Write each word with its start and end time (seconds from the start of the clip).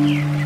Yeah. 0.00 0.39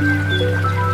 Música 0.00 0.87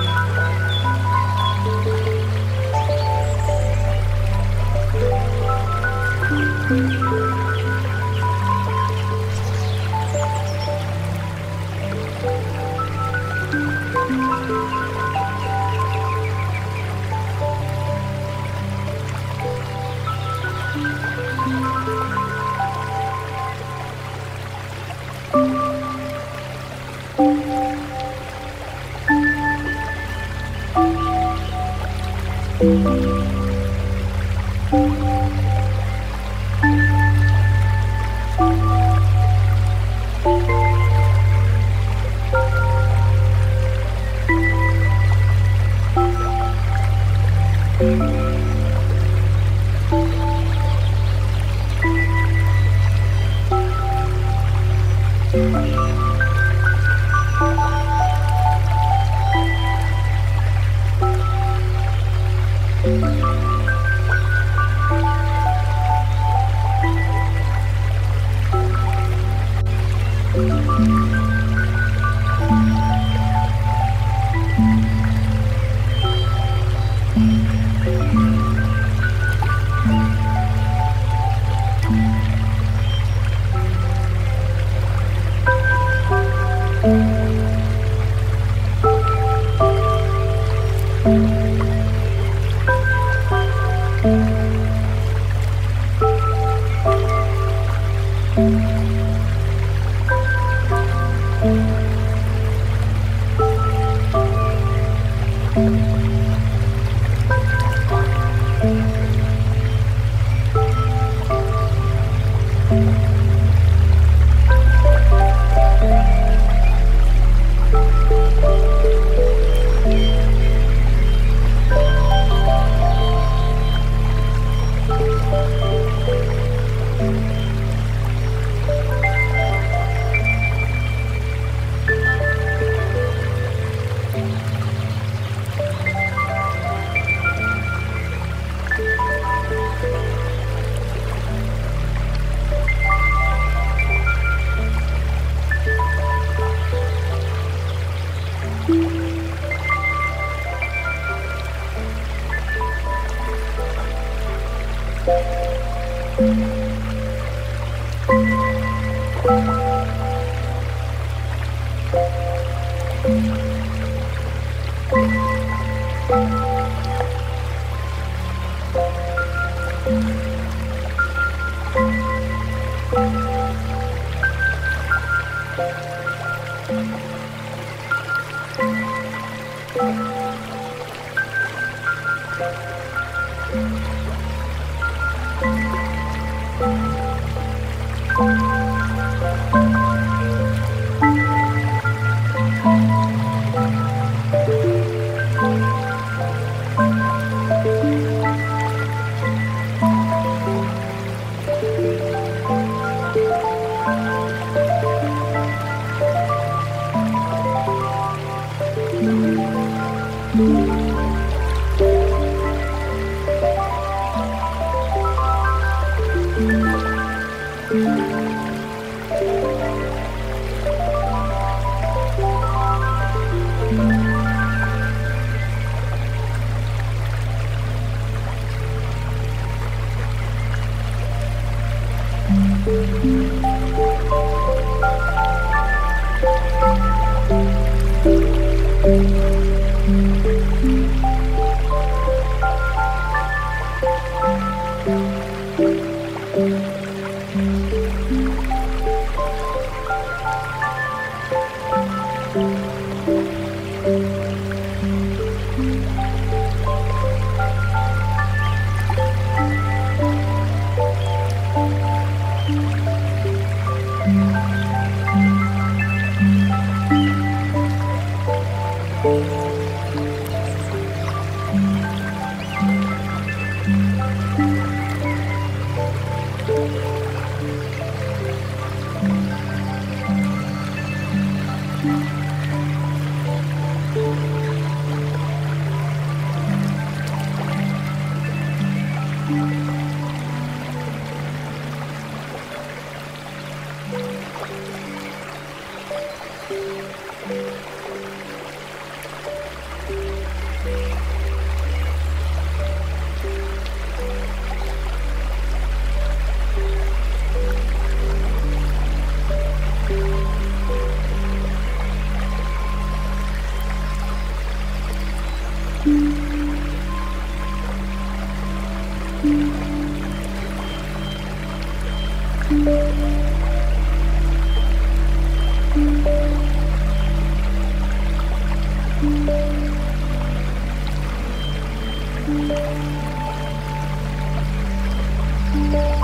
Bye. 335.75 336.04